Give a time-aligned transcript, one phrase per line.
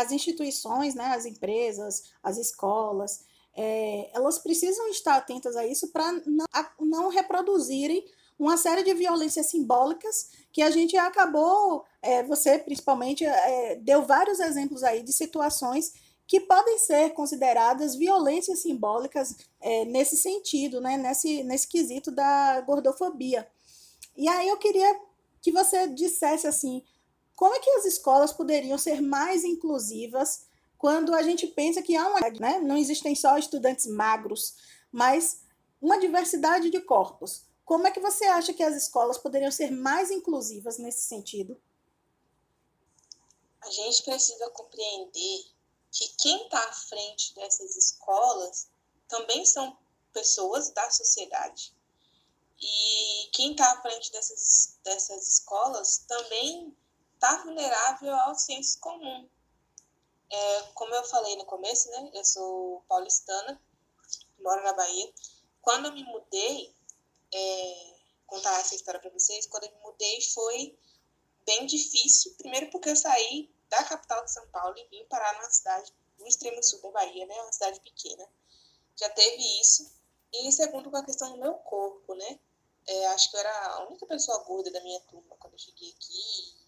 [0.00, 3.24] as instituições, né, as empresas, as escolas,
[3.56, 6.46] é, elas precisam estar atentas a isso para não,
[6.80, 8.04] não reproduzirem
[8.38, 14.38] uma série de violências simbólicas que a gente acabou, é, você principalmente, é, deu vários
[14.38, 15.92] exemplos aí de situações
[16.24, 23.48] que podem ser consideradas violências simbólicas é, nesse sentido, né, nesse, nesse quesito da gordofobia.
[24.16, 25.00] E aí eu queria
[25.40, 26.84] que você dissesse assim,
[27.38, 32.08] como é que as escolas poderiam ser mais inclusivas quando a gente pensa que há
[32.08, 34.56] uma, né, não existem só estudantes magros,
[34.90, 35.44] mas
[35.80, 37.44] uma diversidade de corpos.
[37.64, 41.56] Como é que você acha que as escolas poderiam ser mais inclusivas nesse sentido?
[43.60, 45.44] A gente precisa compreender
[45.92, 48.68] que quem está à frente dessas escolas
[49.06, 49.78] também são
[50.12, 51.72] pessoas da sociedade.
[52.60, 56.76] E quem está à frente dessas, dessas escolas também
[57.18, 59.28] está vulnerável ao senso comum.
[60.30, 63.60] É, como eu falei no começo, né, eu sou paulistana,
[64.38, 65.12] moro na Bahia.
[65.60, 66.72] Quando eu me mudei,
[67.34, 67.94] é,
[68.26, 70.78] contar essa história para vocês, quando eu me mudei foi
[71.44, 72.34] bem difícil.
[72.36, 76.26] Primeiro porque eu saí da capital de São Paulo e vim parar numa cidade do
[76.26, 77.34] extremo sul da Bahia, né?
[77.42, 78.26] Uma cidade pequena.
[78.96, 79.90] Já teve isso.
[80.32, 82.38] E segundo, com a questão do meu corpo, né?
[82.86, 85.90] É, acho que eu era a única pessoa gorda da minha turma quando eu cheguei
[85.90, 86.67] aqui.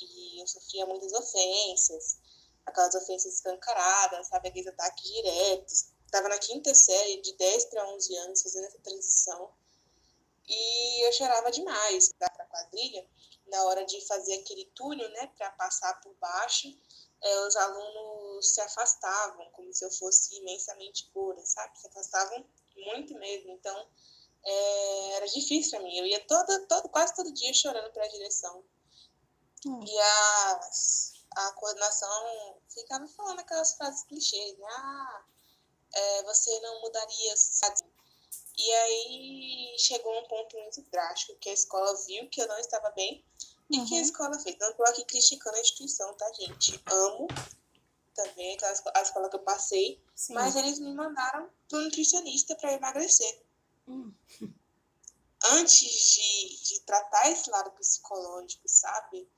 [0.00, 2.18] E eu sofria muitas ofensas.
[2.64, 4.48] Aquelas ofensas escancaradas, sabe?
[4.48, 5.86] Aqueles ataques diretos.
[6.04, 9.50] Estava na quinta série, de 10 para 11 anos, fazendo essa transição.
[10.48, 12.12] E eu chorava demais.
[12.18, 13.06] Para a quadrilha,
[13.46, 16.68] na hora de fazer aquele túnel, né, para passar por baixo,
[17.22, 21.78] é, os alunos se afastavam, como se eu fosse imensamente pura, sabe?
[21.78, 22.44] Se afastavam
[22.76, 23.50] muito mesmo.
[23.52, 23.88] Então,
[24.44, 25.96] é, era difícil para mim.
[25.98, 28.64] Eu ia todo, todo, quase todo dia chorando para a direção.
[29.64, 29.80] Hum.
[29.84, 30.60] E a,
[31.36, 34.66] a coordenação ficava falando aquelas frases clichês, né?
[34.68, 35.24] Ah,
[35.92, 37.80] é, você não mudaria, sabe?
[38.58, 42.90] E aí chegou um ponto muito drástico, que a escola viu que eu não estava
[42.90, 43.24] bem
[43.70, 44.02] e que a uhum.
[44.02, 44.56] escola fez.
[44.58, 46.80] Não estou aqui criticando a instituição, tá, gente?
[46.86, 47.28] Amo
[48.14, 50.32] também aquela a escola que eu passei, Sim.
[50.32, 53.42] mas eles me mandaram para um nutricionista para emagrecer.
[53.86, 54.12] Hum.
[55.50, 59.28] Antes de, de tratar esse lado psicológico, sabe?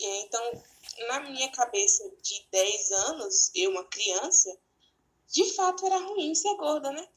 [0.00, 0.62] Então,
[1.08, 4.56] na minha cabeça de 10 anos, eu, uma criança,
[5.28, 7.08] de fato era ruim ser gorda, né?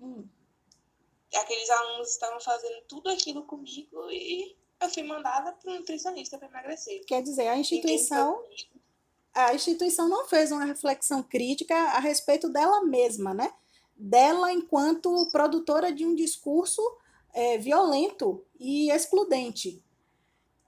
[0.00, 0.28] Hum
[1.36, 6.48] aqueles alunos estavam fazendo tudo aquilo comigo e eu fui mandada para um nutricionista para
[6.48, 7.04] emagrecer.
[7.04, 8.42] Quer dizer, a instituição
[9.34, 13.52] a instituição não fez uma reflexão crítica a respeito dela mesma, né?
[13.96, 16.82] Dela enquanto produtora de um discurso
[17.32, 19.82] é, violento e excludente.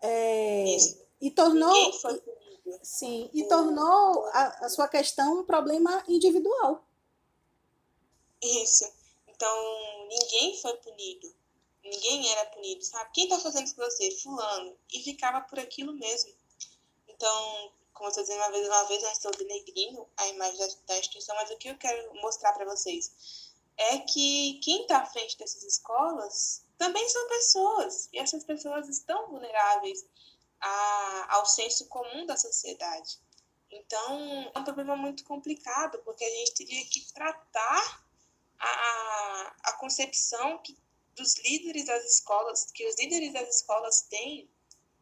[0.02, 0.76] É,
[1.20, 1.92] e tornou
[2.82, 6.84] sim e tornou a, a sua questão um problema individual.
[8.42, 8.90] Isso.
[9.28, 11.34] Então, ninguém foi punido.
[11.84, 13.10] Ninguém era punido, sabe?
[13.12, 14.10] Quem tá fazendo isso com você?
[14.12, 14.76] Fulano.
[14.92, 16.32] E ficava por aquilo mesmo.
[17.08, 20.98] Então, como eu estou uma vez, uma vez, eu estou denegrindo a imagem da, da
[20.98, 25.36] instituição, mas o que eu quero mostrar para vocês é que quem está à frente
[25.38, 28.08] dessas escolas também são pessoas.
[28.12, 30.06] E essas pessoas estão vulneráveis
[30.60, 33.18] a, ao senso comum da sociedade.
[33.70, 38.04] Então, é um problema muito complicado, porque a gente teria que tratar
[38.58, 40.76] a, a concepção que,
[41.14, 44.50] dos líderes das escolas, que os líderes das escolas têm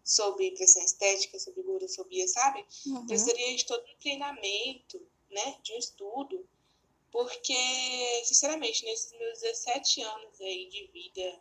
[0.05, 2.65] sobre pressão estética, sobre gordofobia, sabe?
[2.87, 3.07] Uhum.
[3.07, 6.49] Precisaria de todo um treinamento, né, de um estudo,
[7.11, 7.55] porque,
[8.25, 11.41] sinceramente, nesses meus 17 anos aí de vida,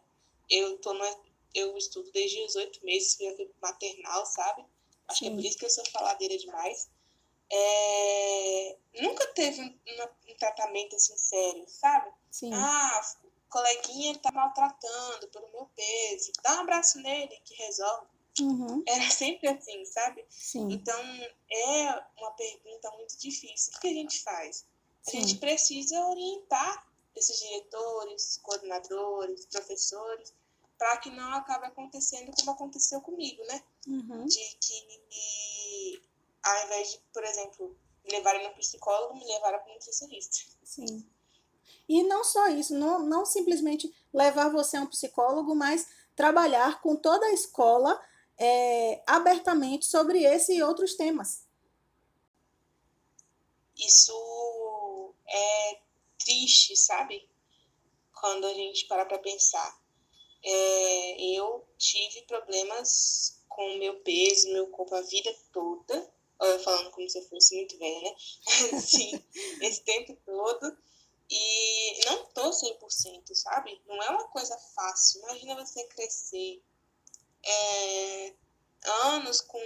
[0.50, 1.27] eu tô no,
[1.58, 4.66] eu estudo desde os oito meses, fui maternal, sabe?
[5.08, 5.26] Acho Sim.
[5.26, 6.90] que é por isso que eu sou faladeira demais
[7.50, 12.12] é, nunca teve um, um, tratamento assim sério, sabe?
[12.30, 12.54] Sim.
[12.54, 13.02] Ah,
[13.50, 18.08] coleguinha tá maltratando pelo meu peso, dá um abraço nele que resolve.
[18.42, 18.84] Uhum.
[18.86, 20.26] Era sempre assim, sabe?
[20.30, 20.72] Sim.
[20.72, 21.00] Então,
[21.50, 23.74] é uma pergunta muito difícil.
[23.76, 24.66] O que a gente faz?
[25.08, 25.22] A Sim.
[25.22, 30.34] gente precisa orientar esses diretores, coordenadores, professores,
[30.78, 33.64] para que não acabe acontecendo como aconteceu comigo, né?
[33.88, 34.26] Uhum.
[34.26, 36.02] De que
[36.44, 40.38] ao invés de, por exemplo, me levarem no psicólogo, me levaram para um nutricionista.
[40.64, 41.06] Sim.
[41.90, 46.96] E não só isso, não, não simplesmente levar você a um psicólogo, mas trabalhar com
[46.96, 48.02] toda a escola
[48.38, 51.46] é, abertamente sobre esse e outros temas.
[53.78, 55.82] Isso é
[56.18, 57.30] triste, sabe?
[58.12, 59.80] Quando a gente para para pensar.
[60.44, 66.18] É, eu tive problemas com o meu peso, meu corpo a vida toda
[66.64, 68.12] falando como se eu fosse muito velha,
[68.72, 69.24] né?
[69.62, 70.78] Esse tempo todo.
[71.30, 73.82] E não tô 100%, sabe?
[73.86, 75.22] Não é uma coisa fácil.
[75.24, 76.64] Imagina você crescer
[77.44, 78.34] é,
[79.04, 79.62] anos com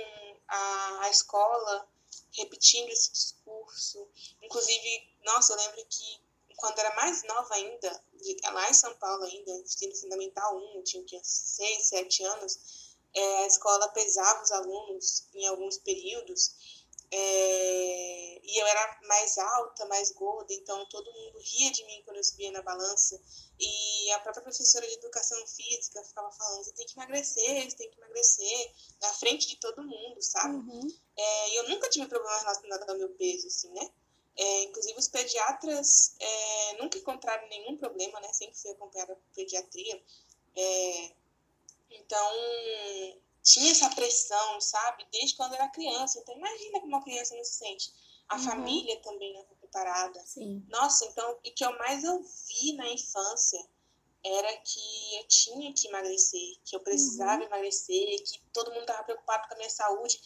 [0.48, 1.88] a, a escola
[2.32, 4.08] repetindo esse discurso.
[4.42, 6.20] Inclusive, nossa, eu lembro que
[6.62, 8.04] quando era mais nova ainda,
[8.54, 12.60] lá em São Paulo ainda, ensino fundamental 1, eu tinha, tinha 6, 7 anos,
[13.14, 16.56] é, a escola pesava os alunos em alguns períodos
[17.14, 22.18] é, e eu era mais alta, mais gorda, então todo mundo ria de mim quando
[22.18, 23.22] eu subia na balança.
[23.60, 27.92] E a própria professora de educação física ficava falando: você tem que emagrecer, você tem
[27.92, 30.56] que emagrecer, na frente de todo mundo, sabe?
[30.56, 30.88] Uhum.
[31.18, 33.92] É, e eu nunca tive problema relacionado ao meu peso, assim, né?
[34.36, 38.32] É, inclusive, os pediatras é, nunca encontraram nenhum problema, né?
[38.34, 40.02] Sempre fui acompanhada por pediatria.
[40.56, 41.12] É,
[41.92, 42.32] então,
[43.44, 45.06] tinha essa pressão, sabe?
[45.12, 46.20] Desde quando era criança.
[46.20, 47.94] Então, imagina como uma criança não se sente.
[48.30, 48.44] A uhum.
[48.44, 50.20] família também não está preparada.
[50.26, 50.66] Sim.
[50.70, 53.62] Nossa, então, o que eu mais ouvi na infância
[54.24, 57.48] era que eu tinha que emagrecer, que eu precisava uhum.
[57.48, 60.20] emagrecer, que todo mundo estava preocupado com a minha saúde.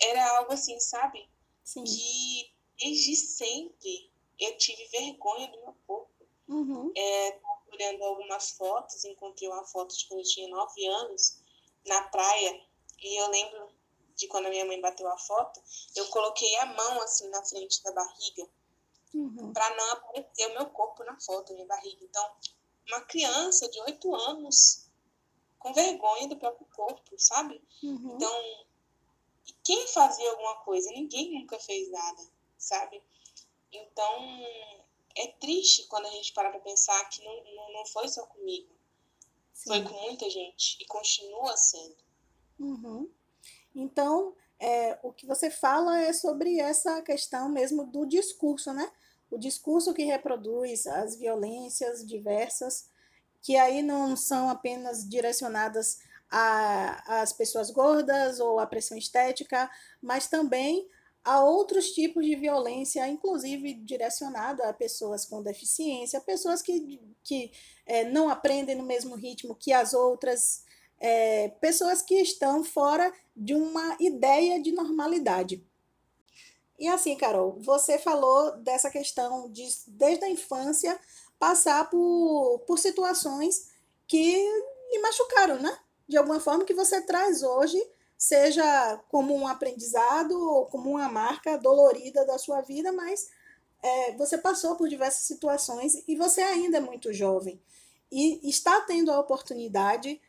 [0.00, 1.28] Era algo assim, sabe?
[1.64, 1.84] Sim.
[1.84, 6.10] Que desde sempre eu tive vergonha do meu corpo.
[6.48, 6.92] Uhum.
[6.96, 7.40] É,
[7.72, 11.38] olhando algumas fotos, encontrei uma foto de quando eu tinha 9 anos
[11.86, 12.64] na praia
[13.02, 13.68] e eu lembro
[14.14, 15.60] de quando a minha mãe bateu a foto,
[15.94, 18.48] eu coloquei a mão assim na frente da barriga
[19.14, 19.52] uhum.
[19.52, 22.02] para não aparecer o meu corpo na foto, minha barriga.
[22.02, 22.36] Então,
[22.88, 24.86] uma criança de 8 anos
[25.58, 27.62] com vergonha do próprio corpo, sabe?
[27.82, 28.14] Uhum.
[28.14, 28.66] Então,
[29.64, 30.90] quem fazia alguma coisa?
[30.92, 32.22] Ninguém nunca fez nada,
[32.58, 33.02] sabe?
[33.72, 34.44] Então,
[35.16, 38.68] é triste quando a gente para para pensar que não, não, não foi só comigo.
[39.52, 39.70] Sim.
[39.70, 41.96] Foi com muita gente e continua sendo.
[42.58, 43.10] Uhum.
[43.74, 48.90] Então, é, o que você fala é sobre essa questão mesmo do discurso, né?
[49.30, 52.88] O discurso que reproduz as violências diversas,
[53.42, 55.98] que aí não são apenas direcionadas
[56.28, 59.70] às pessoas gordas ou à pressão estética,
[60.02, 60.88] mas também
[61.26, 67.50] a outros tipos de violência, inclusive direcionada a pessoas com deficiência, pessoas que, que
[67.84, 70.62] é, não aprendem no mesmo ritmo que as outras,
[71.00, 75.66] é, pessoas que estão fora de uma ideia de normalidade.
[76.78, 80.96] E assim, Carol, você falou dessa questão de, desde a infância,
[81.40, 83.68] passar por, por situações
[84.06, 84.36] que
[84.92, 85.76] lhe machucaram, né?
[86.06, 87.82] De alguma forma que você traz hoje
[88.16, 93.28] seja como um aprendizado ou como uma marca dolorida da sua vida, mas
[93.82, 97.60] é, você passou por diversas situações e você ainda é muito jovem.
[98.10, 100.20] E está tendo a oportunidade,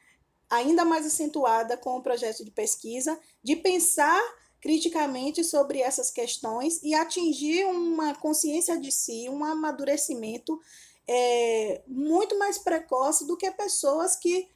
[0.50, 4.22] ainda mais acentuada com o projeto de pesquisa, de pensar
[4.60, 10.60] criticamente sobre essas questões e atingir uma consciência de si, um amadurecimento
[11.07, 14.50] é, muito mais precoce do que pessoas que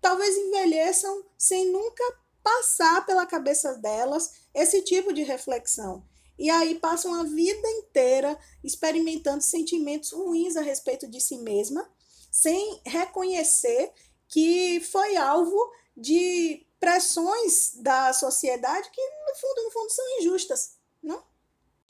[0.00, 2.02] talvez envelheçam sem nunca
[2.48, 6.02] passar pela cabeça delas esse tipo de reflexão.
[6.38, 11.86] E aí passam a vida inteira experimentando sentimentos ruins a respeito de si mesma,
[12.30, 13.92] sem reconhecer
[14.28, 15.58] que foi alvo
[15.94, 21.22] de pressões da sociedade que, no fundo, no fundo, são injustas, não?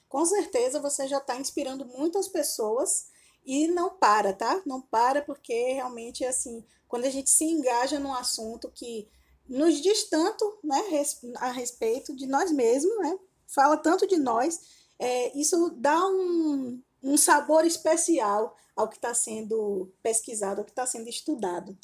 [0.09, 3.09] Com certeza você já está inspirando muitas pessoas
[3.45, 4.61] e não para, tá?
[4.67, 9.09] Não para porque realmente, assim, quando a gente se engaja num assunto que
[9.49, 10.83] nos diz tanto né,
[11.37, 13.19] a respeito de nós mesmos, né?
[13.47, 14.61] fala tanto de nós,
[14.99, 20.87] é, isso dá um, um sabor especial ao que está sendo pesquisado, ao que está
[20.87, 21.77] sendo estudado.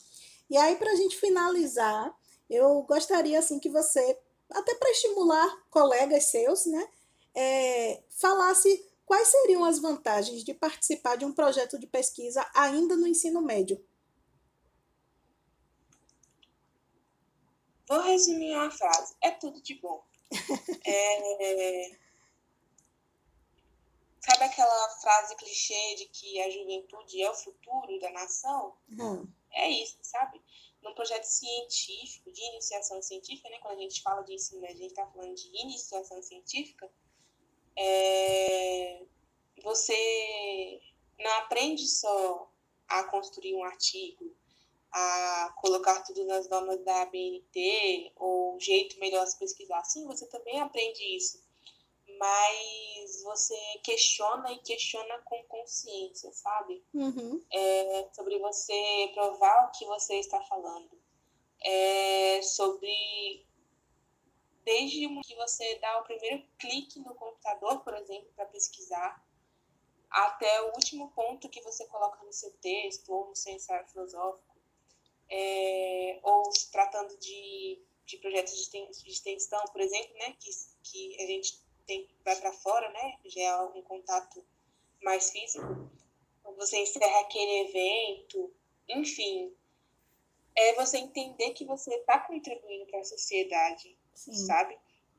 [0.48, 2.14] E aí, para a gente finalizar,
[2.48, 4.18] eu gostaria assim que você,
[4.50, 6.88] até para estimular colegas seus, né,
[7.34, 13.06] é, falasse quais seriam as vantagens de participar de um projeto de pesquisa ainda no
[13.06, 13.82] ensino médio.
[17.86, 20.04] Vou resumir uma frase: é tudo de bom.
[20.86, 22.04] é...
[24.20, 28.74] Sabe aquela frase clichê de que a juventude é o futuro da nação?
[28.88, 29.28] Uhum.
[29.52, 30.40] É isso, sabe?
[30.82, 33.58] Num projeto científico, de iniciação científica, né?
[33.58, 36.90] quando a gente fala de ensino médio, a gente está falando de iniciação científica,
[37.76, 39.02] é...
[39.62, 40.80] você
[41.18, 42.50] não aprende só
[42.88, 44.34] a construir um artigo,
[44.96, 49.82] a colocar tudo nas normas da BNT ou jeito melhor se pesquisar.
[49.82, 51.42] Sim, você também aprende isso,
[52.16, 56.84] mas você questiona e questiona com consciência, sabe?
[56.94, 57.44] Uhum.
[57.52, 60.96] É sobre você provar o que você está falando.
[61.60, 63.44] É sobre
[64.64, 69.26] desde que você dá o primeiro clique no computador, por exemplo, para pesquisar,
[70.08, 74.53] até o último ponto que você coloca no seu texto ou no seu ensaio filosófico,
[75.30, 80.50] é, ou tratando de, de projetos de extensão, por exemplo, né, que,
[80.82, 84.44] que a gente tem, vai para fora, né, já é um contato
[85.02, 85.90] mais físico,
[86.56, 88.52] você encerra aquele evento,
[88.88, 89.52] enfim,
[90.56, 94.34] é você entender que você está contribuindo para a sociedade, Sim.
[94.34, 94.78] sabe?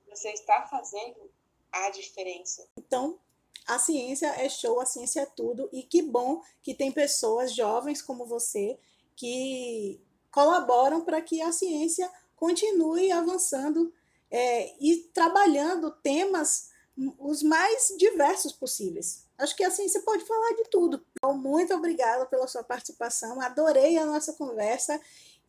[0.10, 1.30] Você está fazendo
[1.72, 2.68] a diferença.
[2.78, 3.20] Então,
[3.68, 8.02] a ciência é show, a ciência é tudo, e que bom que tem pessoas jovens
[8.02, 8.80] como você
[9.16, 13.94] que colaboram para que a ciência continue avançando
[14.30, 16.70] é, e trabalhando temas
[17.20, 19.26] os mais diversos possíveis.
[19.38, 21.06] Acho que a ciência pode falar de tudo.
[21.12, 25.00] Então, muito obrigada pela sua participação, adorei a nossa conversa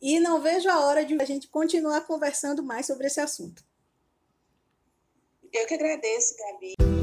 [0.01, 3.63] e não vejo a hora de a gente continuar conversando mais sobre esse assunto.
[5.51, 6.96] Eu que agradeço, Gabi.